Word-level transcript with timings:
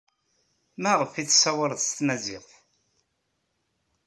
Maɣef 0.81 1.11
ay 1.13 1.25
tessawaled 1.27 1.79
s 1.83 1.89
tmaziɣt? 1.97 2.49